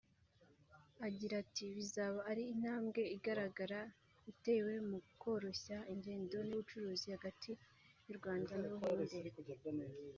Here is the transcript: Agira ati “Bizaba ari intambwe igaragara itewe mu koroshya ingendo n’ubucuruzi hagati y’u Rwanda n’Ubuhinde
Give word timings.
Agira 1.07 1.33
ati 1.43 1.65
“Bizaba 1.77 2.19
ari 2.31 2.43
intambwe 2.53 3.01
igaragara 3.15 3.79
itewe 4.31 4.73
mu 4.89 4.99
koroshya 5.21 5.77
ingendo 5.93 6.37
n’ubucuruzi 6.43 7.07
hagati 7.15 7.51
y’u 8.07 8.15
Rwanda 8.19 8.51
n’Ubuhinde 8.61 9.17